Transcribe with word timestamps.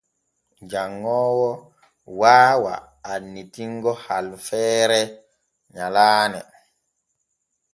Janŋoowo 0.69 1.51
waawa 2.19 2.73
annitingo 3.11 3.91
harfeere 4.03 5.01
nyalaane. 5.73 6.41